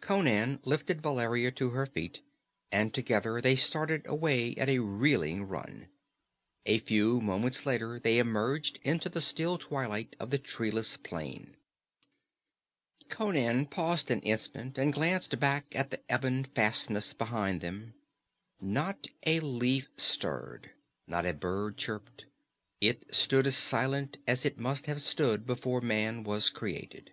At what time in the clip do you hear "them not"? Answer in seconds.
17.60-19.08